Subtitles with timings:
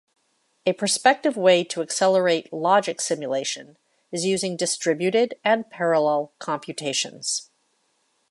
[0.65, 3.77] A prospective way to accelerate logic simulation
[4.11, 7.51] is using distributed and parallel computations.